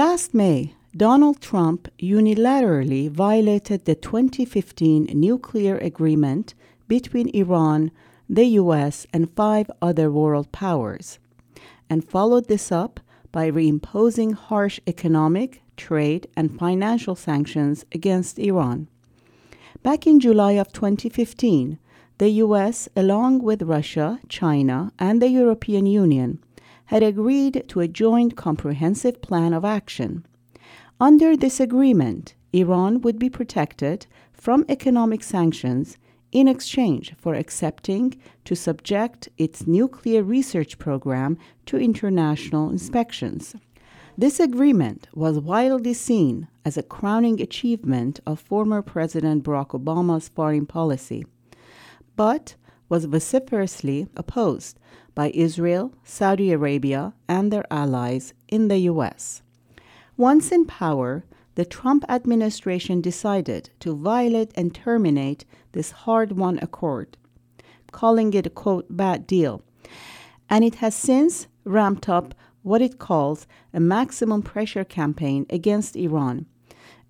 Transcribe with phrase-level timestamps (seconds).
[0.00, 6.54] Last May, Donald Trump unilaterally violated the 2015 nuclear agreement
[6.88, 7.90] between Iran,
[8.26, 11.18] the US, and five other world powers,
[11.90, 12.98] and followed this up
[13.30, 18.88] by reimposing harsh economic, trade, and financial sanctions against Iran.
[19.82, 21.78] Back in July of 2015,
[22.16, 26.38] the US, along with Russia, China, and the European Union,
[26.90, 30.26] had agreed to a joint comprehensive plan of action.
[30.98, 35.98] Under this agreement, Iran would be protected from economic sanctions
[36.32, 43.54] in exchange for accepting to subject its nuclear research program to international inspections.
[44.18, 50.66] This agreement was widely seen as a crowning achievement of former President Barack Obama's foreign
[50.66, 51.24] policy,
[52.16, 52.56] but
[52.88, 54.76] was vociferously opposed
[55.20, 59.42] by Israel, Saudi Arabia, and their allies in the U.S.
[60.16, 61.24] Once in power,
[61.56, 67.18] the Trump administration decided to violate and terminate this hard won accord,
[67.92, 69.62] calling it a quote, bad deal.
[70.48, 76.46] And it has since ramped up what it calls a maximum pressure campaign against Iran,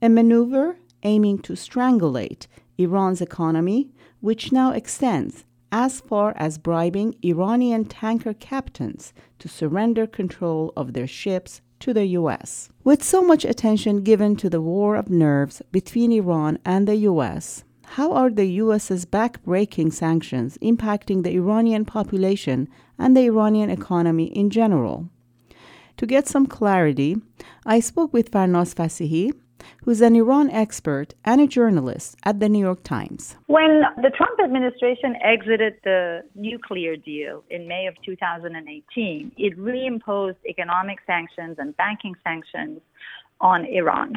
[0.03, 7.84] a maneuver aiming to strangulate Iran's economy, which now extends as far as bribing Iranian
[7.84, 12.68] tanker captains to surrender control of their ships to the US.
[12.84, 17.64] With so much attention given to the war of nerves between Iran and the US,
[17.94, 24.50] how are the US's back-breaking sanctions impacting the Iranian population and the Iranian economy in
[24.50, 25.08] general?
[25.96, 27.16] To get some clarity,
[27.66, 29.32] I spoke with Farnaz Fassihi,
[29.84, 33.36] who's an Iran expert and a journalist at the New York Times.
[33.47, 40.98] When the Trump administration exited the nuclear deal in May of 2018, it reimposed economic
[41.06, 42.81] sanctions and banking sanctions
[43.41, 44.15] on Iran,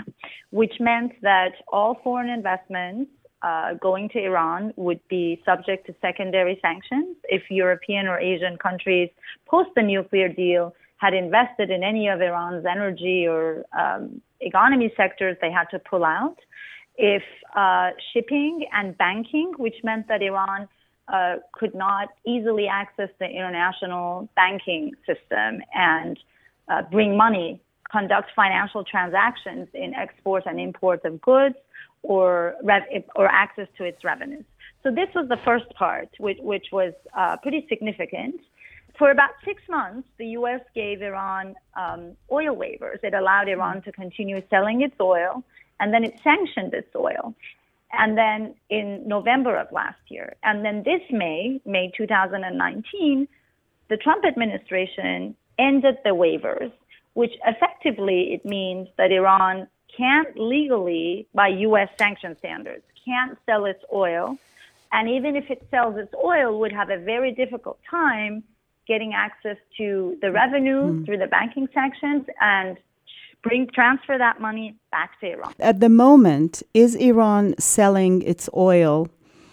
[0.52, 3.10] which meant that all foreign investments
[3.42, 9.10] uh, going to Iran would be subject to secondary sanctions if European or Asian countries
[9.46, 15.38] post the nuclear deal had invested in any of Iran's energy or um, economy sectors,
[15.42, 16.38] they had to pull out.
[16.96, 17.24] If
[17.56, 20.68] uh, shipping and banking, which meant that Iran
[21.08, 26.18] uh, could not easily access the international banking system and
[26.68, 27.60] uh, bring money,
[27.92, 31.56] conduct financial transactions in export and import of goods,
[32.04, 34.46] or rev- or access to its revenues.
[34.84, 38.42] So this was the first part, which, which was uh, pretty significant
[38.98, 40.62] for about six months, the U.S.
[40.76, 43.04] gave Iran um, oil waivers.
[43.04, 45.44] It allowed Iran to continue selling its oil,
[45.80, 47.34] and then it sanctioned its oil.
[47.92, 53.28] And then in November of last year, and then this May, May 2019,
[53.90, 56.72] the Trump administration ended the waivers,
[57.14, 61.90] which effectively it means that Iran can't legally, by U.S.
[61.98, 64.38] sanction standards, can't sell its oil.
[64.92, 68.44] And even if it sells its oil, would have a very difficult time
[68.88, 71.06] getting access to the revenue mm.
[71.06, 72.78] through the banking sanctions and
[73.44, 75.54] bring transfer that money back to Iran.
[75.60, 79.10] At the moment, is Iran selling its oil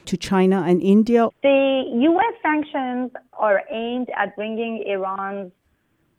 [0.07, 1.29] to China and India?
[1.43, 5.53] The US sanctions are aimed at bringing Iran's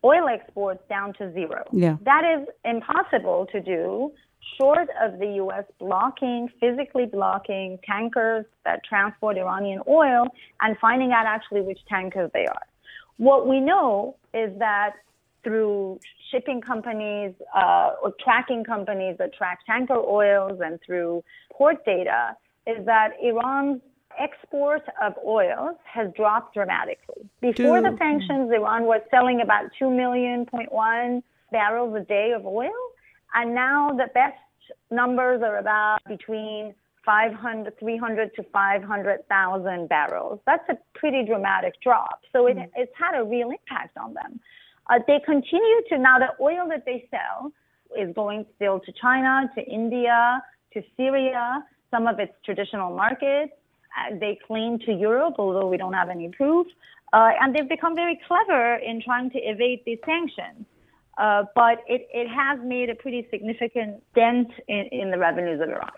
[0.03, 1.63] oil exports down to zero.
[1.71, 1.97] Yeah.
[2.03, 4.11] That is impossible to do
[4.57, 10.27] short of the US blocking, physically blocking tankers that transport Iranian oil
[10.61, 12.65] and finding out actually which tankers they are.
[13.17, 14.93] What we know is that
[15.43, 15.99] through
[16.31, 22.35] shipping companies uh, or tracking companies that track tanker oils and through port data,
[22.67, 23.81] is that Iran's
[24.19, 27.27] export of oil has dropped dramatically.
[27.41, 27.93] Before Dude.
[27.93, 32.71] the sanctions, Iran was selling about 2 million point one barrels a day of oil,
[33.33, 34.37] and now the best
[34.89, 36.73] numbers are about between
[37.05, 40.39] 500, 300 to 500,000 barrels.
[40.45, 42.21] That's a pretty dramatic drop.
[42.31, 42.69] So it, mm.
[42.75, 44.39] it's had a real impact on them.
[44.89, 47.51] Uh, they continue to, now the oil that they sell
[47.97, 50.41] is going still to China, to India,
[50.73, 53.53] to Syria, some of its traditional markets.
[53.97, 56.67] Uh, they claim to Europe, although we don't have any proof.
[57.13, 60.65] Uh, and they've become very clever in trying to evade these sanctions.
[61.17, 65.69] Uh, but it, it has made a pretty significant dent in, in the revenues of
[65.69, 65.91] Iran.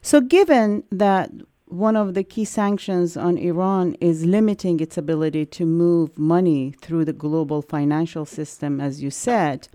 [0.00, 1.30] So, given that
[1.66, 7.04] one of the key sanctions on Iran is limiting its ability to move money through
[7.04, 9.68] the global financial system, as you said,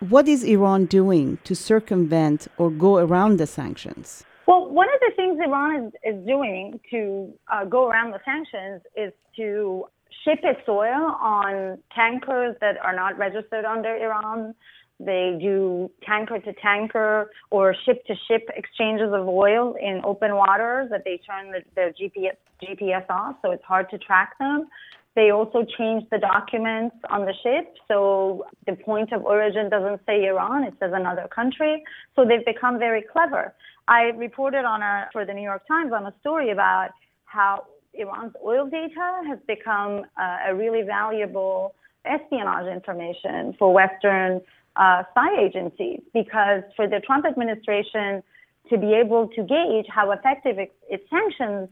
[0.00, 4.24] what is Iran doing to circumvent or go around the sanctions?
[4.46, 8.82] Well, one of the things Iran is, is doing to uh, go around the sanctions
[8.96, 9.84] is to
[10.24, 14.54] ship its oil on tankers that are not registered under Iran
[15.00, 20.90] They do tanker to tanker or ship to ship exchanges of oil in open waters
[20.90, 24.66] that they turn the, their GPS, GPS off, so it's hard to track them.
[25.14, 30.26] They also change the documents on the ship, so the point of origin doesn't say
[30.26, 31.82] Iran, it says another country.
[32.14, 33.54] So they've become very clever.
[33.86, 36.90] I reported on a, for the New York Times on a story about
[37.24, 37.64] how
[37.94, 41.74] Iran's oil data has become uh, a really valuable
[42.04, 44.40] espionage information for Western
[44.76, 48.22] uh, spy agencies because for the Trump administration
[48.70, 51.68] to be able to gauge how effective its, sanctions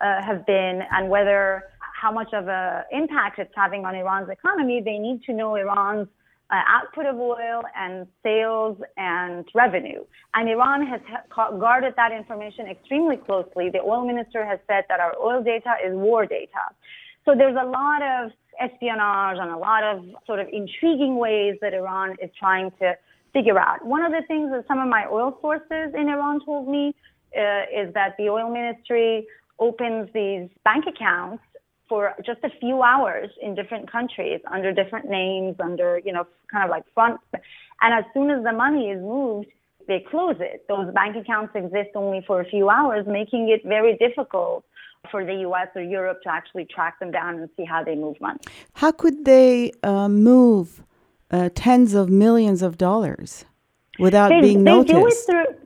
[0.00, 4.82] uh, have been and whether how much of an impact it's having on Iran's economy,
[4.84, 6.08] they need to know Iran's
[6.50, 10.04] uh, output of oil and sales and revenue.
[10.34, 11.00] And Iran has
[11.30, 13.70] ha- guarded that information extremely closely.
[13.70, 16.64] The oil minister has said that our oil data is war data.
[17.24, 21.72] So there's a lot of espionage and a lot of sort of intriguing ways that
[21.72, 22.96] Iran is trying to
[23.32, 23.84] figure out.
[23.84, 26.94] One of the things that some of my oil sources in Iran told me
[27.36, 29.26] uh, is that the oil ministry
[29.58, 31.42] opens these bank accounts
[31.90, 36.64] for just a few hours in different countries under different names, under, you know, kind
[36.64, 37.20] of like front.
[37.82, 39.48] And as soon as the money is moved,
[39.88, 40.64] they close it.
[40.68, 44.64] Those bank accounts exist only for a few hours, making it very difficult
[45.10, 48.16] for the US or Europe to actually track them down and see how they move
[48.20, 48.38] money.
[48.74, 50.84] How could they uh, move
[51.32, 53.44] uh, tens of millions of dollars
[53.98, 54.94] without they, being they noticed?
[54.94, 55.59] Do it through,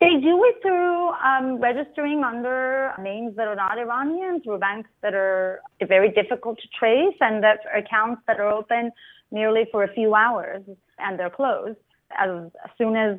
[0.00, 5.14] they do it through um, registering under names that are not Iranian, through banks that
[5.14, 8.90] are very difficult to trace, and that accounts that are open
[9.30, 10.62] merely for a few hours
[10.98, 11.78] and they're closed.
[12.18, 13.18] As, as soon as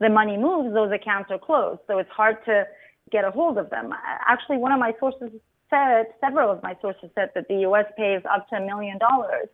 [0.00, 1.80] the money moves, those accounts are closed.
[1.86, 2.64] So it's hard to
[3.10, 3.92] get a hold of them.
[4.26, 5.30] Actually, one of my sources
[5.70, 7.86] said, several of my sources said that the U.S.
[7.96, 9.48] pays up to a million dollars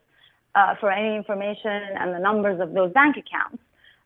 [0.54, 3.62] uh, for any information and the numbers of those bank accounts.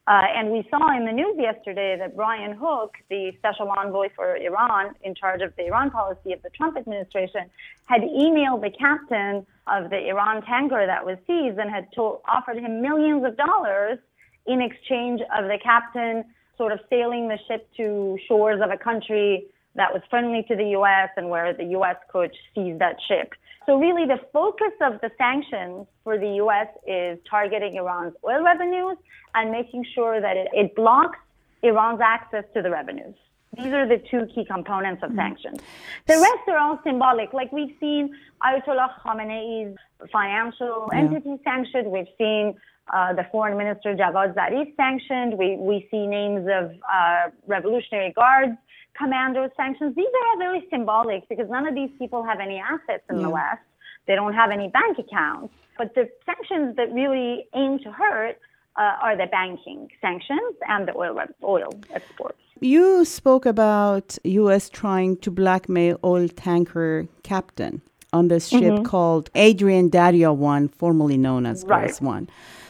[0.08, 4.36] Uh, and we saw in the news yesterday that Brian Hook, the special envoy for
[4.36, 7.50] Iran in charge of the Iran policy of the Trump administration,
[7.86, 12.58] had emailed the captain of the Iran tanker that was seized and had told, offered
[12.58, 13.98] him millions of dollars
[14.46, 16.24] in exchange of the captain
[16.56, 20.70] sort of sailing the ship to shores of a country that was friendly to the
[20.70, 21.10] U.S.
[21.16, 21.96] and where the U.S.
[22.12, 23.32] could seize that ship.
[23.66, 26.68] So really the focus of the sanctions for the U.S.
[26.86, 28.96] is targeting Iran's oil revenues
[29.34, 31.18] and making sure that it, it blocks
[31.62, 33.14] Iran's access to the revenues.
[33.56, 35.18] These are the two key components of mm-hmm.
[35.18, 35.58] sanctions.
[36.06, 37.32] The rest are all symbolic.
[37.32, 39.76] Like we've seen Ayatollah Khamenei's
[40.12, 40.98] financial yeah.
[40.98, 41.90] entity sanctioned.
[41.90, 42.54] We've seen
[42.92, 45.36] uh, the foreign minister Javad Zarif sanctioned.
[45.38, 48.56] We, we see names of uh, Revolutionary Guards
[48.96, 49.94] commandos sanctions.
[49.94, 53.22] These are all very symbolic because none of these people have any assets in yeah.
[53.24, 53.62] the West.
[54.06, 55.52] They don't have any bank accounts.
[55.78, 58.38] But the sanctions that really aim to hurt
[58.76, 62.38] uh, are the banking sanctions and the oil oil exports.
[62.60, 64.70] You spoke about U.S.
[64.70, 67.82] trying to blackmail oil tanker captain
[68.16, 68.82] on this ship mm-hmm.
[68.82, 71.94] called Adrian Darya One, formerly known as right.
[72.00, 72.28] One.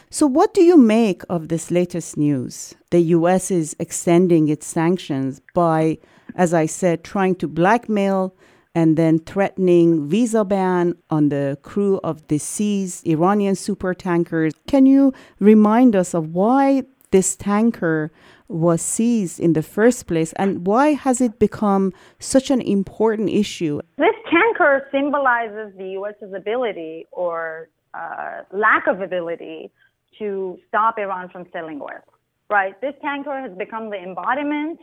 [0.09, 2.75] So, what do you make of this latest news?
[2.91, 3.51] The U.S.
[3.51, 5.97] is extending its sanctions by,
[6.35, 8.35] as I said, trying to blackmail
[8.75, 14.53] and then threatening visa ban on the crew of the seized Iranian super tankers.
[14.67, 18.11] Can you remind us of why this tanker
[18.47, 23.81] was seized in the first place and why has it become such an important issue?
[23.97, 29.71] This tanker symbolizes the U.S.'s ability or uh, lack of ability
[30.19, 32.03] to stop Iran from selling oil,
[32.49, 32.79] right?
[32.81, 34.79] This tanker has become the embodiment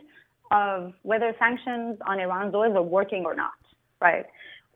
[0.50, 3.52] of whether sanctions on Iran's oil are working or not,
[4.00, 4.26] right?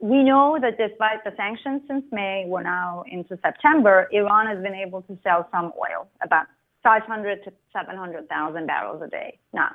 [0.00, 4.74] We know that despite the sanctions since May, we're now into September, Iran has been
[4.74, 6.46] able to sell some oil, about
[6.82, 9.38] 500 to 700,000 barrels a day.
[9.52, 9.70] Now,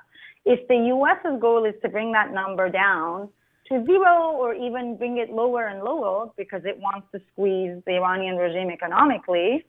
[0.46, 3.30] if the U.S.'s goal is to bring that number down
[3.70, 7.94] to zero or even bring it lower and lower because it wants to squeeze the
[7.94, 9.66] Iranian regime economically,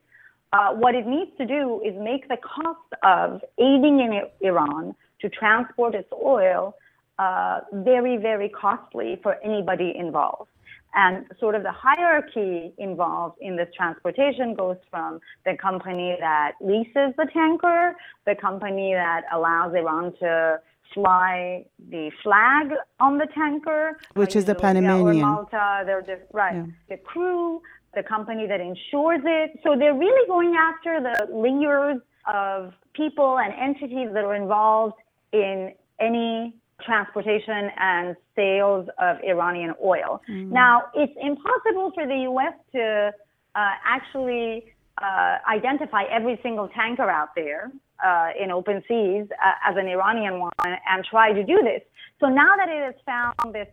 [0.52, 5.28] uh, what it needs to do is make the cost of aiding in Iran to
[5.28, 6.76] transport its oil
[7.18, 10.50] uh, very, very costly for anybody involved.
[10.96, 17.12] And sort of the hierarchy involved in this transportation goes from the company that leases
[17.18, 17.96] the tanker,
[18.26, 20.60] the company that allows Iran to
[20.92, 25.20] fly the flag on the tanker, which is the Panamanian.
[25.20, 26.54] Malta, they're just, right.
[26.54, 26.66] Yeah.
[26.88, 27.60] The crew,
[27.94, 29.58] the company that insures it.
[29.64, 32.00] So they're really going after the layers
[32.32, 34.94] of people and entities that are involved
[35.32, 40.22] in any transportation and sales of Iranian oil.
[40.30, 40.50] Mm.
[40.50, 42.54] Now, it's impossible for the U.S.
[42.72, 43.12] to
[43.54, 44.72] uh, actually
[45.02, 47.70] uh, identify every single tanker out there
[48.04, 51.82] uh, in open seas uh, as an Iranian one and try to do this.
[52.20, 53.68] So now that it has found this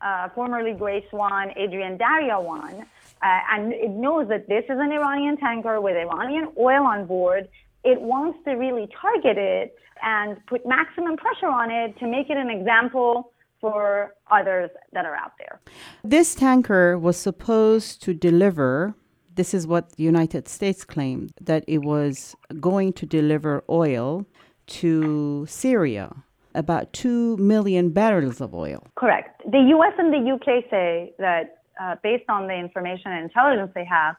[0.00, 2.84] uh, formerly Grace one, Adrian Darya one,
[3.22, 7.48] uh, and it knows that this is an Iranian tanker with Iranian oil on board,
[7.84, 12.36] it wants to really target it and put maximum pressure on it to make it
[12.36, 15.60] an example for others that are out there.
[16.02, 18.94] This tanker was supposed to deliver
[19.34, 24.26] this is what the United States claimed that it was going to deliver oil
[24.66, 26.14] to Syria,
[26.54, 28.86] about 2 million barrels of oil.
[28.96, 29.42] Correct.
[29.50, 33.84] The US and the UK say that uh, based on the information and intelligence they
[33.84, 34.14] have,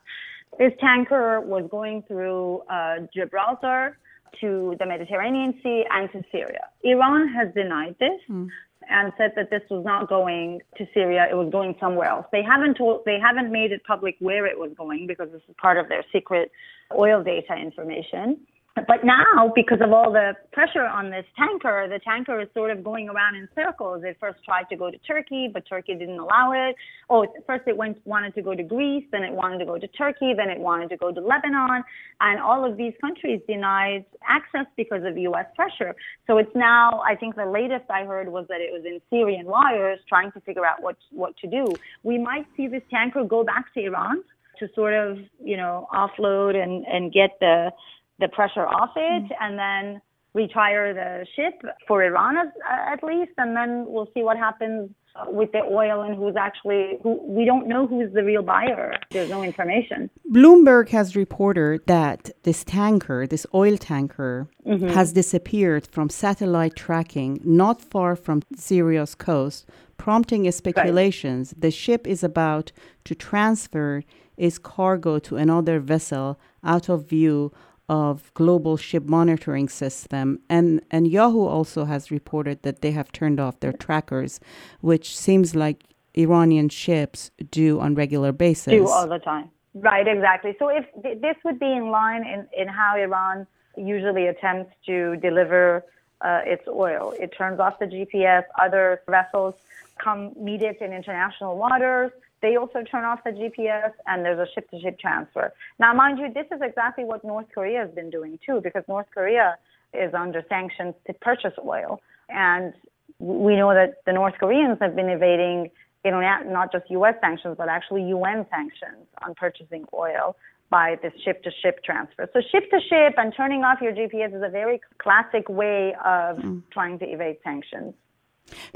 [0.58, 3.98] this tanker was going through uh, Gibraltar
[4.42, 6.68] to the Mediterranean Sea and to Syria.
[6.84, 8.20] Iran has denied this.
[8.30, 8.50] Mm
[8.90, 12.26] and said that this was not going to Syria; it was going somewhere else.
[12.32, 15.56] They haven't told, they haven't made it public where it was going because this is
[15.60, 16.52] part of their secret
[16.96, 18.40] oil data information.
[18.76, 22.84] But now, because of all the pressure on this tanker, the tanker is sort of
[22.84, 24.04] going around in circles.
[24.04, 26.76] It first tried to go to Turkey, but Turkey didn't allow it.
[27.10, 29.88] Oh, first it went wanted to go to Greece, then it wanted to go to
[29.88, 31.84] Turkey, then it wanted to go to Lebanon,
[32.20, 35.46] and all of these countries denied access because of U.S.
[35.56, 35.96] pressure.
[36.28, 39.46] So it's now, I think the latest I heard was that it was in Syrian
[39.46, 41.66] waters, trying to figure out what what to do.
[42.04, 44.22] We might see this tanker go back to Iran
[44.60, 47.72] to sort of, you know, offload and and get the
[48.20, 49.44] the pressure off it mm-hmm.
[49.44, 50.02] and then
[50.34, 52.54] retire the ship for Iran at,
[52.94, 54.90] at least, and then we'll see what happens
[55.28, 58.94] with the oil and who's actually who we don't know who's the real buyer.
[59.12, 60.10] There's no information.
[60.30, 64.90] Bloomberg has reported that this tanker, this oil tanker, mm-hmm.
[64.90, 69.66] has disappeared from satellite tracking not far from Syria's coast,
[69.98, 71.62] prompting speculations right.
[71.62, 72.74] the ship is about
[73.06, 74.04] to transfer
[74.36, 77.54] its cargo to another vessel out of view
[77.88, 83.40] of global ship monitoring system and and Yahoo also has reported that they have turned
[83.40, 84.40] off their trackers
[84.82, 85.84] which seems like
[86.18, 88.74] Iranian ships do on regular basis.
[88.74, 89.50] Do all the time.
[89.74, 90.56] Right exactly.
[90.58, 93.46] So if th- this would be in line in, in how Iran
[93.78, 95.84] usually attempts to deliver
[96.22, 97.14] uh, its oil.
[97.20, 99.56] It turns off the GPS other vessels
[99.98, 102.12] come meet it in international waters
[102.46, 105.52] they also turn off the GPS and there's a ship to ship transfer.
[105.80, 109.08] Now, mind you, this is exactly what North Korea has been doing too, because North
[109.12, 109.58] Korea
[109.96, 112.02] is under sanctions to purchase oil.
[112.30, 112.74] And
[113.18, 115.72] we know that the North Koreans have been evading,
[116.04, 117.16] you know, not just U.S.
[117.20, 120.36] sanctions, but actually UN sanctions on purchasing oil
[120.70, 122.30] by this ship to ship transfer.
[122.32, 126.38] So ship to ship and turning off your GPS is a very classic way of
[126.38, 126.62] mm.
[126.72, 127.96] trying to evade sanctions.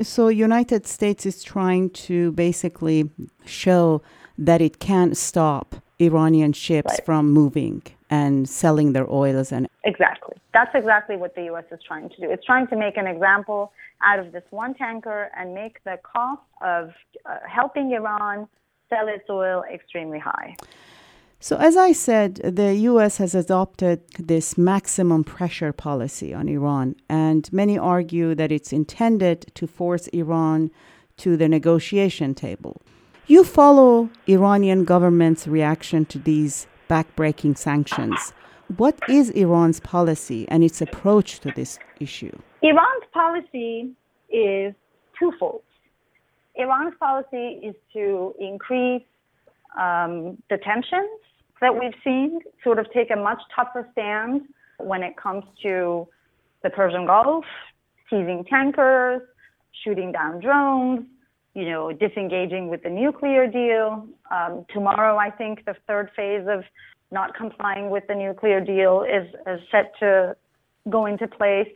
[0.01, 3.09] So United States is trying to basically
[3.45, 4.01] show
[4.37, 7.05] that it can't stop Iranian ships right.
[7.05, 11.65] from moving and selling their oils and exactly that's exactly what the U.S.
[11.71, 12.29] is trying to do.
[12.29, 13.71] It's trying to make an example
[14.01, 16.91] out of this one tanker and make the cost of
[17.25, 18.47] uh, helping Iran
[18.89, 20.55] sell its oil extremely high.
[21.41, 27.51] So, as I said, the US has adopted this maximum pressure policy on Iran, and
[27.53, 30.69] many argue that it's intended to force Iran
[31.15, 32.81] to the negotiation table.
[33.27, 38.33] You follow Iranian government's reaction to these backbreaking sanctions.
[38.75, 42.37] What is Iran's policy and its approach to this issue?
[42.61, 43.91] Iran's policy
[44.29, 44.73] is
[45.17, 45.61] twofold.
[46.55, 49.03] Iran's policy is to increase
[49.79, 51.09] um, the tensions
[51.61, 54.41] that we've seen sort of take a much tougher stand
[54.77, 56.07] when it comes to
[56.63, 57.45] the Persian Gulf,
[58.09, 59.21] seizing tankers,
[59.83, 61.05] shooting down drones,
[61.53, 64.07] you know, disengaging with the nuclear deal.
[64.31, 66.63] Um, tomorrow, I think the third phase of
[67.11, 70.35] not complying with the nuclear deal is, is set to
[70.89, 71.69] go into place.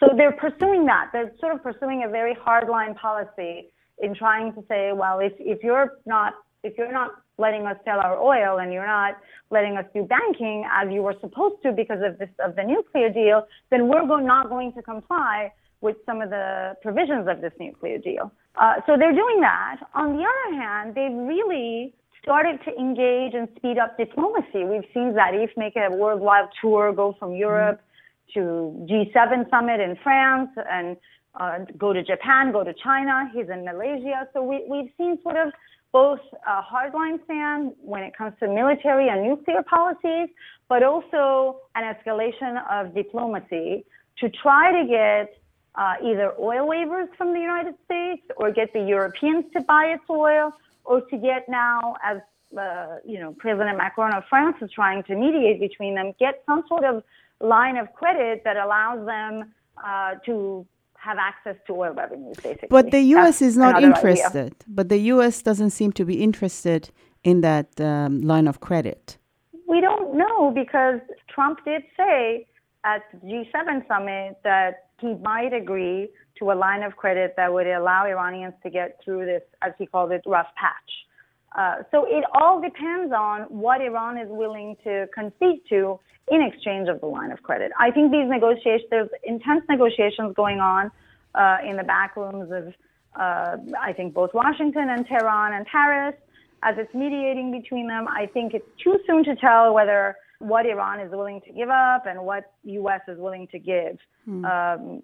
[0.00, 1.10] So they're pursuing that.
[1.12, 3.68] They're sort of pursuing a very hardline policy
[3.98, 7.98] in trying to say, well, if, if you're not if you're not letting us sell
[8.00, 9.16] our oil and you're not
[9.50, 13.10] letting us do banking as you were supposed to because of this of the nuclear
[13.10, 17.52] deal, then we're go- not going to comply with some of the provisions of this
[17.58, 18.30] nuclear deal.
[18.60, 19.78] Uh, so they're doing that.
[19.94, 24.64] On the other hand, they've really started to engage and speed up diplomacy.
[24.64, 27.89] We've seen Zarif make a worldwide tour, go from Europe mm-hmm.
[28.34, 30.96] To G7 summit in France and
[31.34, 33.30] uh, go to Japan, go to China.
[33.32, 34.28] He's in Malaysia.
[34.32, 35.52] So we, we've seen sort of
[35.92, 40.28] both a hardline stand when it comes to military and nuclear policies,
[40.68, 43.84] but also an escalation of diplomacy
[44.18, 45.36] to try to get
[45.74, 50.04] uh, either oil waivers from the United States or get the Europeans to buy its
[50.10, 50.52] oil
[50.84, 52.18] or to get now, as
[52.58, 56.64] uh, you know, President Macron of France is trying to mediate between them, get some
[56.68, 57.02] sort of
[57.40, 59.52] line of credit that allows them
[59.84, 62.68] uh, to have access to oil revenues, basically.
[62.68, 63.38] But the U.S.
[63.38, 64.36] That's is not interested.
[64.36, 64.68] Idea.
[64.68, 65.42] But the U.S.
[65.42, 66.90] doesn't seem to be interested
[67.24, 69.16] in that um, line of credit.
[69.66, 72.46] We don't know because Trump did say
[72.84, 77.66] at the G7 summit that he might agree to a line of credit that would
[77.66, 80.90] allow Iranians to get through this, as he called it, rough patch.
[81.56, 85.98] Uh, so it all depends on what Iran is willing to concede to
[86.30, 87.72] in exchange of the line of credit.
[87.78, 90.90] I think these negotiations, there's intense negotiations going on
[91.34, 92.72] uh, in the back rooms of,
[93.18, 96.14] uh, I think, both Washington and Tehran and Paris
[96.62, 98.06] as it's mediating between them.
[98.08, 102.06] I think it's too soon to tell whether what Iran is willing to give up
[102.06, 103.00] and what U.S.
[103.08, 103.98] is willing to give.
[104.24, 104.44] Hmm.
[104.44, 105.02] Um,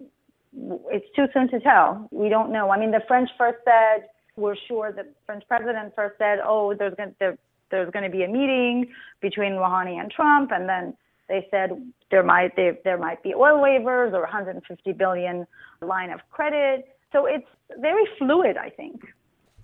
[0.89, 2.07] it's too soon to tell.
[2.11, 2.71] We don't know.
[2.71, 6.93] I mean, the French first said we're sure the French president first said, "Oh, there's
[6.95, 7.37] going there,
[7.71, 8.87] there's going to be a meeting
[9.19, 10.95] between Rouhani and Trump," and then
[11.27, 11.69] they said
[12.11, 15.45] there might there, there might be oil waivers or 150 billion
[15.81, 16.87] line of credit.
[17.11, 17.47] So it's
[17.79, 19.01] very fluid, I think.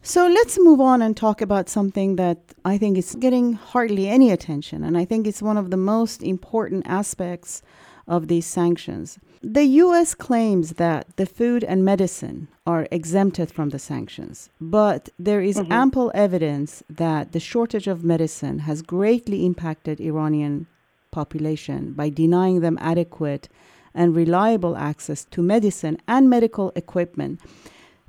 [0.02, 4.32] So let's move on and talk about something that I think is getting hardly any
[4.32, 7.62] attention, and I think it's one of the most important aspects
[8.06, 9.18] of these sanctions.
[9.46, 10.16] The U.S.
[10.16, 15.70] claims that the food and medicine are exempted from the sanctions, but there is mm-hmm.
[15.70, 20.68] ample evidence that the shortage of medicine has greatly impacted Iranian
[21.12, 23.50] population by denying them adequate
[23.94, 27.42] and reliable access to medicine and medical equipment.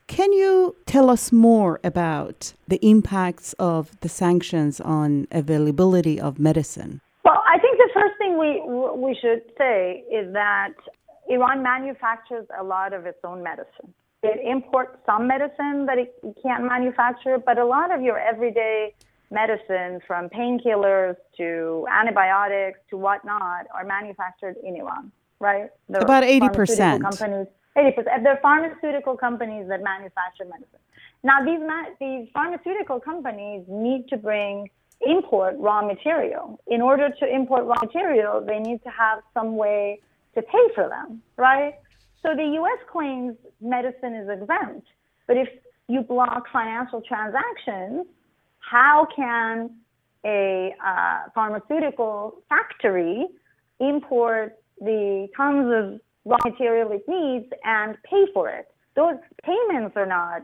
[0.06, 7.00] Can you tell us more about the impacts of the sanctions on availability of medicine?
[7.24, 8.62] Well, I think the first thing we
[8.96, 10.74] we should say is that
[11.28, 13.92] Iran manufactures a lot of its own medicine.
[14.22, 18.94] It imports some medicine that it can't manufacture, but a lot of your everyday
[19.30, 25.70] medicine, from painkillers to antibiotics to whatnot, are manufactured in Iran, right?
[25.88, 27.00] The About 80%.
[27.00, 28.22] Companies 80%.
[28.22, 30.78] They're pharmaceutical companies that manufacture medicine.
[31.22, 34.70] Now, these, ma- these pharmaceutical companies need to bring
[35.00, 36.60] import raw material.
[36.66, 40.00] In order to import raw material, they need to have some way
[40.34, 41.74] to pay for them, right?
[42.22, 42.78] So the U.S.
[42.90, 44.86] claims medicine is exempt,
[45.26, 45.48] but if
[45.88, 48.06] you block financial transactions,
[48.60, 49.70] how can
[50.24, 53.26] a uh, pharmaceutical factory
[53.80, 58.66] import the tons of raw material it needs and pay for it.
[58.96, 60.42] Those payments are not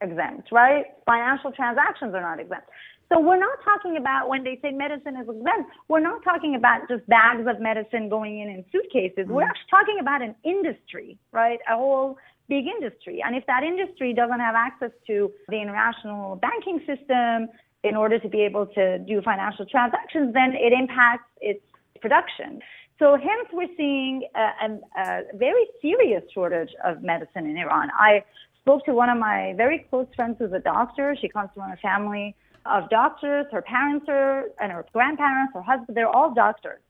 [0.00, 0.86] exempt, right?
[1.04, 2.68] Financial transactions are not exempt.
[3.10, 6.88] So we're not talking about when they say medicine is exempt, we're not talking about
[6.88, 9.24] just bags of medicine going in in suitcases.
[9.24, 9.32] Mm-hmm.
[9.32, 11.58] We're actually talking about an industry, right?
[11.70, 12.18] A whole
[12.48, 13.22] big industry.
[13.24, 17.48] And if that industry doesn't have access to the international banking system
[17.84, 21.64] in order to be able to do financial transactions, then it impacts its
[22.00, 22.60] production.
[22.98, 27.90] So hence we're seeing a, a, a, very serious shortage of medicine in Iran.
[27.96, 28.24] I
[28.60, 31.16] spoke to one of my very close friends who's a doctor.
[31.20, 32.34] She comes from a family
[32.68, 33.46] of doctors.
[33.52, 36.80] Her parents are, and her grandparents, her husband, they're all doctors.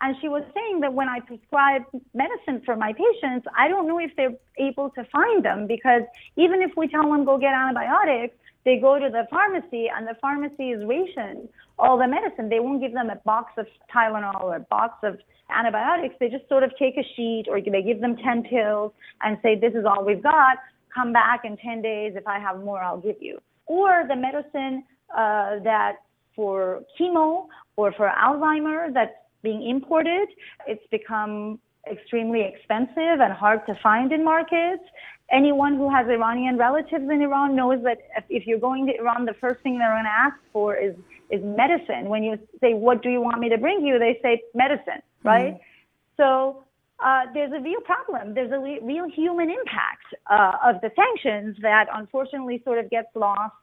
[0.00, 3.98] And she was saying that when I prescribe medicine for my patients, I don't know
[3.98, 6.02] if they're able to find them because
[6.36, 10.14] even if we tell them go get antibiotics, they go to the pharmacy and the
[10.20, 12.50] pharmacy is rationed all the medicine.
[12.50, 15.18] They won't give them a box of Tylenol or a box of
[15.50, 19.38] antibiotics, they just sort of take a sheet or they give them 10 pills and
[19.42, 20.58] say, this is all we've got.
[20.94, 22.14] Come back in 10 days.
[22.16, 23.40] If I have more, I'll give you.
[23.66, 25.96] Or the medicine uh, that
[26.34, 30.28] for chemo or for Alzheimer that's being imported,
[30.66, 31.58] it's become
[31.90, 34.82] extremely expensive and hard to find in markets.
[35.30, 39.34] Anyone who has Iranian relatives in Iran knows that if you're going to Iran, the
[39.34, 40.94] first thing they're going to ask for is
[41.28, 42.08] is medicine.
[42.08, 45.54] When you say, "What do you want me to bring you?" they say medicine right?
[45.54, 46.22] Mm-hmm.
[46.22, 46.64] So
[47.04, 48.34] uh, there's a real problem.
[48.34, 53.54] There's a real human impact uh, of the sanctions that unfortunately sort of gets lost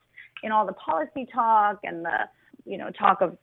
[0.44, 2.30] in all the policy talk and the
[2.66, 3.38] you know talk of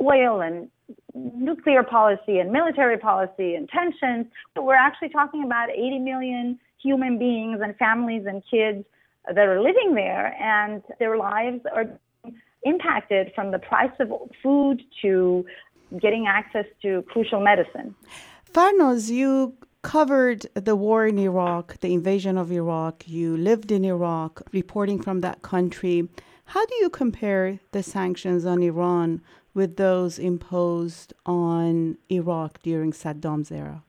[0.00, 0.68] oil and
[1.14, 4.26] nuclear policy and military policy and tensions.
[4.54, 8.84] But we're actually talking about 80 million human beings and families and kids
[9.26, 11.86] that are living there, and their lives are
[12.64, 14.10] impacted from the price of
[14.42, 15.46] food to
[16.00, 17.94] getting access to crucial medicine.
[18.52, 23.04] Farnaz, you covered the war in Iraq, the invasion of Iraq.
[23.06, 26.08] You lived in Iraq, reporting from that country.
[26.46, 29.22] How do you compare the sanctions on Iran
[29.54, 33.82] with those imposed on Iraq during Saddam's era?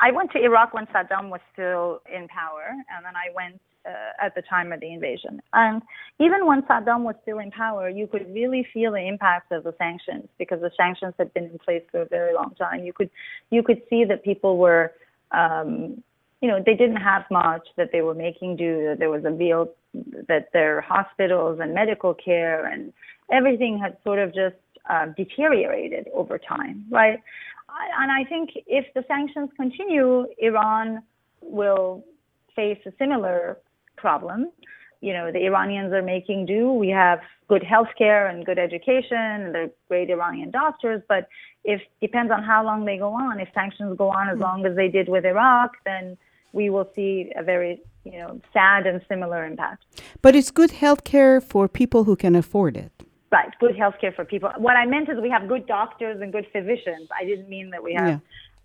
[0.00, 4.24] I went to Iraq when Saddam was still in power, and then I went uh,
[4.24, 5.40] at the time of the invasion.
[5.52, 5.82] And
[6.18, 9.74] even when Saddam was still in power, you could really feel the impact of the
[9.78, 12.84] sanctions because the sanctions had been in place for a very long time.
[12.84, 13.10] You could
[13.50, 14.92] you could see that people were
[15.30, 16.02] um,
[16.40, 19.30] you know, they didn't have much that they were making do, that there was a
[19.30, 19.70] real
[20.28, 22.92] that their hospitals and medical care and
[23.32, 24.56] everything had sort of just
[24.90, 27.20] uh, deteriorated over time, right?
[28.00, 31.02] And I think if the sanctions continue, Iran
[31.40, 32.04] will
[32.54, 33.58] face a similar
[33.96, 34.50] problem.
[35.00, 36.72] You know, the Iranians are making do.
[36.72, 41.02] We have good healthcare and good education, and they're great Iranian doctors.
[41.08, 41.28] But
[41.64, 43.40] if depends on how long they go on.
[43.40, 46.16] If sanctions go on as long as they did with Iraq, then
[46.54, 49.84] we will see a very you know sad and similar impact.
[50.22, 52.92] But it's good healthcare for people who can afford it.
[53.30, 54.50] Right, good healthcare for people.
[54.58, 57.08] What I meant is we have good doctors and good physicians.
[57.20, 58.08] I didn't mean that we have.
[58.08, 58.18] Yeah.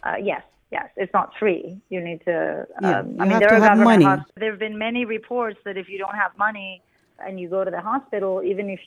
[0.04, 1.82] Uh, yes, yes, it's not free.
[1.90, 2.68] You need to.
[2.84, 4.06] Um, yeah, you I mean, there are money.
[4.38, 6.84] there have been many reports that if you don't have money
[7.26, 8.80] and you go to the hospital, even if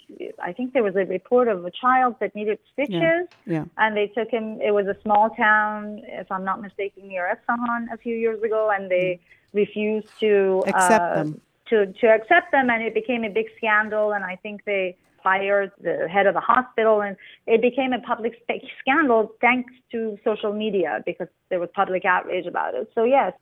[0.42, 3.64] I think there was a report of a child that needed stitches, yeah, yeah.
[3.78, 4.60] and they took him.
[4.60, 8.70] It was a small town, if I'm not mistaken, near Esfahan a few years ago,
[8.74, 9.20] and they mm.
[9.52, 11.40] refused to accept uh, them.
[11.70, 14.12] To to accept them, and it became a big scandal.
[14.12, 18.34] And I think they fired the head of the hospital, and it became a public
[18.80, 22.90] scandal thanks to social media because there was public outrage about it.
[22.94, 23.32] So yes,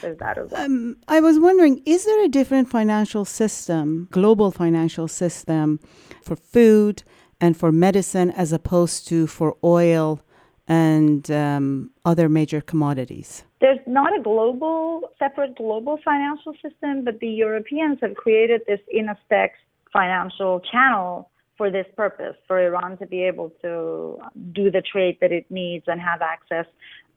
[0.00, 0.64] there's that as well.
[0.64, 5.80] Um, I was wondering, is there a different financial system, global financial system,
[6.22, 7.02] for food
[7.40, 10.20] and for medicine as opposed to for oil?
[10.68, 13.44] and um, other major commodities?
[13.60, 19.50] There's not a global, separate global financial system, but the Europeans have created this INSTEX
[19.92, 24.20] financial channel for this purpose, for Iran to be able to
[24.52, 26.66] do the trade that it needs and have access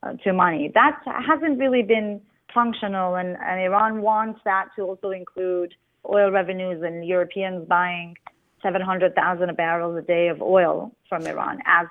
[0.02, 0.70] uh, to money.
[0.74, 2.22] That hasn't really been
[2.54, 5.74] functional, and, and Iran wants that to also include
[6.08, 8.16] oil revenues and Europeans buying
[8.62, 11.86] 700,000 barrels a day of oil from Iran as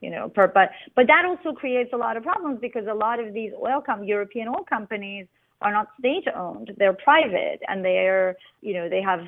[0.00, 3.18] you know per but but that also creates a lot of problems because a lot
[3.18, 5.26] of these oil com- European oil companies
[5.62, 9.20] are not state owned they're private and they're you know they have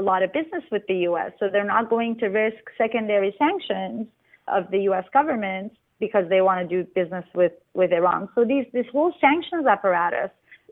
[0.00, 4.06] a lot of business with the U.S., so they're not going to risk secondary sanctions
[4.48, 5.04] of the U.S.
[5.12, 8.28] government because they want to do business with, with Iran.
[8.34, 10.30] So these, this whole sanctions apparatus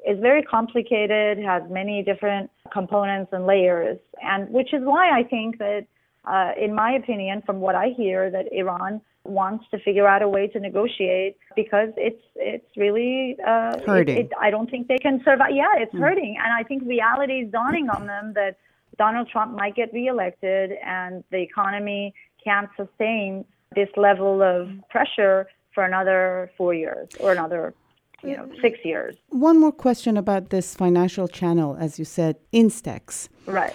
[0.09, 5.59] is very complicated, has many different components and layers, and which is why I think
[5.59, 5.87] that,
[6.25, 10.29] uh, in my opinion, from what I hear, that Iran wants to figure out a
[10.29, 14.17] way to negotiate because it's it's really uh, hurting.
[14.17, 15.51] It, it, I don't think they can survive.
[15.53, 16.01] Yeah, it's mm.
[16.01, 18.57] hurting, and I think reality is dawning on them that
[18.99, 25.85] Donald Trump might get reelected and the economy can't sustain this level of pressure for
[25.85, 27.75] another four years or another
[28.23, 29.15] you know six years.
[29.29, 33.29] One more question about this financial channel as you said instex.
[33.47, 33.75] Right.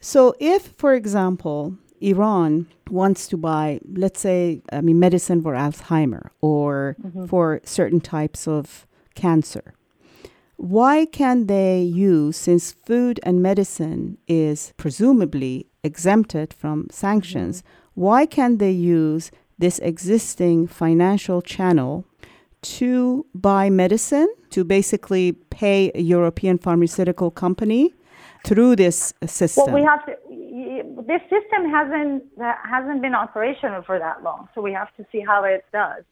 [0.00, 6.30] So if for example iran wants to buy let's say i mean medicine for alzheimer
[6.40, 7.24] or mm-hmm.
[7.26, 9.74] for certain types of cancer
[10.56, 18.00] why can they use, since food and medicine is presumably exempted from sanctions, mm-hmm.
[18.00, 22.04] why can they use this existing financial channel
[22.62, 27.94] to buy medicine, to basically pay a European pharmaceutical company
[28.44, 29.66] through this system?
[29.66, 30.16] Well, we have to.
[31.06, 35.44] This system hasn't hasn't been operational for that long, so we have to see how
[35.44, 36.04] it does.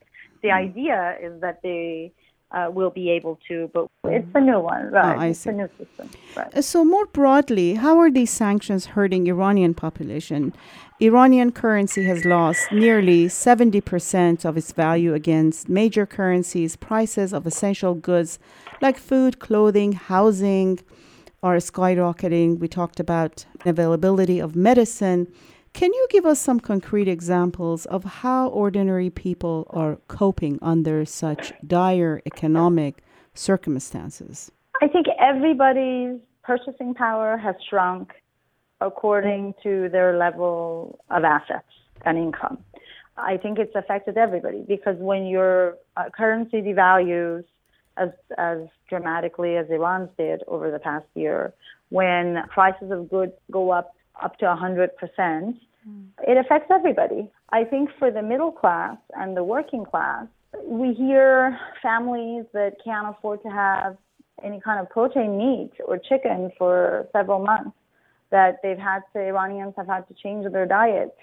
[0.43, 0.69] The mm.
[0.69, 2.13] idea is that they
[2.53, 5.19] uh, will be able to, but it's a new one, right?
[5.19, 5.51] Oh, it's see.
[5.51, 6.65] a new system, right?
[6.65, 10.53] So more broadly, how are these sanctions hurting Iranian population?
[11.01, 16.77] Iranian currency has lost nearly 70% of its value against major currencies.
[16.77, 18.39] Prices of essential goods
[18.81, 20.79] like food, clothing, housing
[21.43, 22.59] are skyrocketing.
[22.59, 25.27] We talked about availability of medicine.
[25.73, 31.53] Can you give us some concrete examples of how ordinary people are coping under such
[31.67, 33.03] dire economic
[33.35, 34.53] circumstances?
[34.83, 38.13] I think everybody's purchasing power has shrunk
[38.81, 41.73] according to their level of assets
[42.05, 42.59] and income.
[43.17, 47.45] I think it's affected everybody because when your uh, currency devalues
[47.97, 48.09] as
[48.39, 48.59] as
[48.89, 51.53] dramatically as Iran's did over the past year,
[51.93, 55.55] when prices of goods go up up to 100%, mm.
[56.27, 57.31] it affects everybody.
[57.51, 60.27] I think for the middle class and the working class,
[60.65, 63.97] we hear families that can't afford to have
[64.45, 67.77] any kind of protein meat or chicken for several months
[68.31, 71.15] that they've had to Iranians have had to change their diet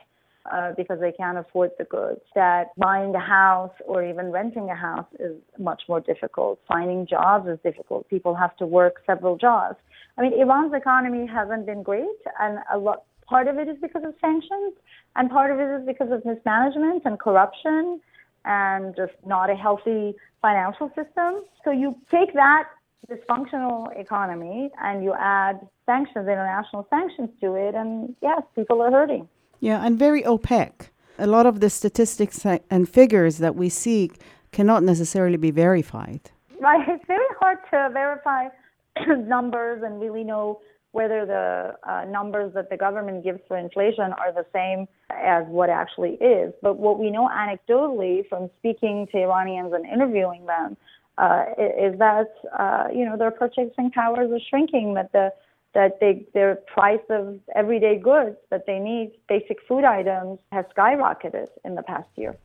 [0.52, 2.22] uh, because they can't afford the goods.
[2.36, 6.60] That buying a house or even renting a house is much more difficult.
[6.68, 8.08] Finding jobs is difficult.
[8.10, 9.78] People have to work several jobs.
[10.18, 14.04] I mean, Iran's economy hasn't been great, and a lot part of it is because
[14.04, 14.74] of sanctions,
[15.16, 18.02] and part of it is because of mismanagement and corruption,
[18.46, 21.44] and just not a healthy financial system.
[21.64, 22.68] So you take that
[23.10, 29.28] dysfunctional economy and you add sanctions, international sanctions to it, and yes, people are hurting.
[29.60, 30.92] Yeah, and very opaque.
[31.18, 34.12] A lot of the statistics and figures that we see
[34.52, 36.32] cannot necessarily be verified.
[36.60, 38.48] Right, it's very hard to verify
[39.08, 40.60] numbers and really know
[40.92, 45.70] whether the uh, numbers that the government gives for inflation are the same as what
[45.70, 46.52] actually is.
[46.64, 50.78] But what we know anecdotally from speaking to Iranians and interviewing them
[51.20, 54.96] uh, is that uh, you know their purchasing powers are shrinking.
[54.96, 55.32] That the
[55.74, 61.48] that they, their price of everyday goods that they need, basic food items, has skyrocketed
[61.64, 62.36] in the past year.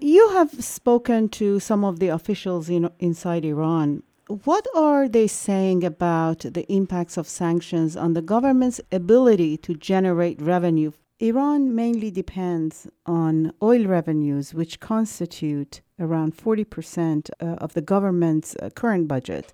[0.00, 4.02] You have spoken to some of the officials in, inside Iran.
[4.26, 10.40] What are they saying about the impacts of sanctions on the government's ability to generate
[10.40, 10.92] revenue?
[11.20, 18.70] Iran mainly depends on oil revenues, which constitute around 40% uh, of the government's uh,
[18.70, 19.52] current budget.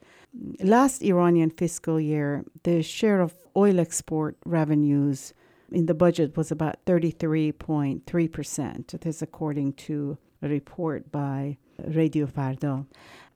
[0.63, 5.35] Last Iranian fiscal year, the share of oil export revenues
[5.73, 9.01] in the budget was about 33.3%.
[9.01, 11.57] This according to a report by
[11.87, 12.87] Radio Farda.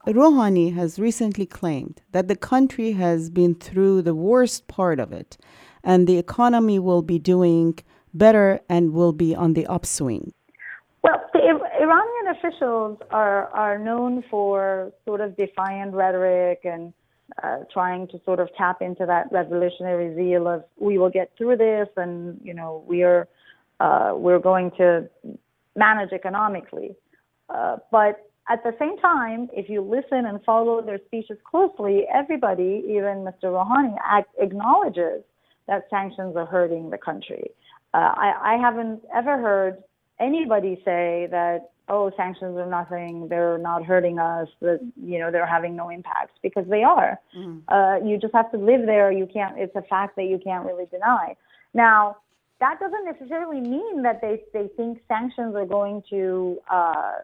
[0.07, 5.39] Rouhani has recently claimed that the country has been through the worst part of it
[5.83, 7.79] and the economy will be doing
[8.13, 10.33] better and will be on the upswing.
[11.03, 16.93] Well, the Iranian officials are, are known for sort of defiant rhetoric and
[17.43, 21.57] uh, trying to sort of tap into that revolutionary zeal of we will get through
[21.57, 23.27] this and you know we are
[23.81, 25.09] uh, we're going to
[25.75, 26.95] manage economically.
[27.49, 32.85] Uh, but at the same time, if you listen and follow their speeches closely, everybody,
[32.87, 33.45] even Mr.
[33.45, 33.97] Rouhani,
[34.39, 35.23] acknowledges
[35.67, 37.51] that sanctions are hurting the country.
[37.95, 39.83] Uh, I, I haven't ever heard
[40.21, 45.47] anybody say that oh sanctions are nothing they're not hurting us that you know they're
[45.47, 47.61] having no impact because they are mm.
[47.69, 50.65] uh, you just have to live there you can't it's a fact that you can't
[50.65, 51.37] really deny
[51.75, 52.17] now
[52.61, 57.15] that doesn't necessarily mean that they they think sanctions are going to uh,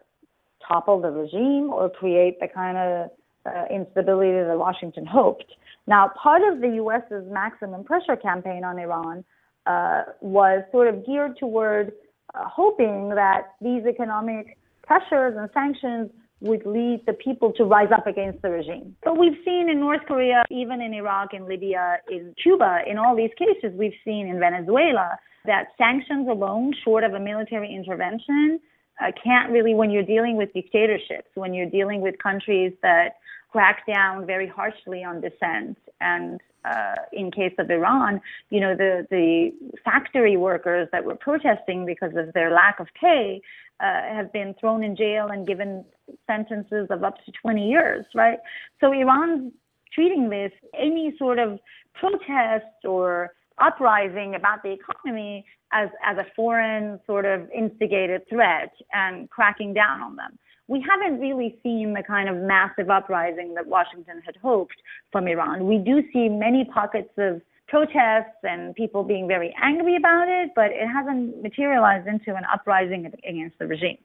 [0.67, 3.09] topple the regime or create the kind of
[3.45, 5.51] uh, instability that Washington hoped.
[5.87, 9.23] Now, part of the U.S.'s maximum pressure campaign on Iran
[9.65, 11.93] uh, was sort of geared toward
[12.33, 16.09] uh, hoping that these economic pressures and sanctions
[16.41, 18.95] would lead the people to rise up against the regime.
[19.03, 23.15] But we've seen in North Korea, even in Iraq, in Libya, in Cuba, in all
[23.15, 28.59] these cases, we've seen in Venezuela that sanctions alone, short of a military intervention,
[29.01, 33.15] uh, can't really, when you're dealing with dictatorships, when you're dealing with countries that
[33.51, 39.07] crack down very harshly on dissent and uh, in case of Iran, you know, the,
[39.09, 39.51] the
[39.83, 43.41] factory workers that were protesting because of their lack of pay
[43.79, 45.83] uh, have been thrown in jail and given
[46.27, 48.37] sentences of up to 20 years, right?
[48.79, 49.51] So Iran's
[49.91, 51.59] treating this, any sort of
[51.95, 59.29] protest or uprising about the economy as, as a foreign sort of instigated threat and
[59.29, 60.37] cracking down on them
[60.71, 64.77] we haven't really seen the kind of massive uprising that Washington had hoped
[65.11, 65.67] from Iran.
[65.67, 70.71] We do see many pockets of protests and people being very angry about it, but
[70.71, 73.97] it hasn't materialized into an uprising against the regime.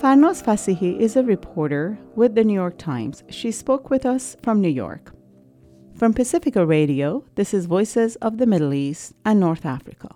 [0.00, 3.24] Farnaz Fassihi is a reporter with the New York Times.
[3.30, 5.17] She spoke with us from New York.
[5.98, 10.14] From Pacifica Radio, this is Voices of the Middle East and North Africa.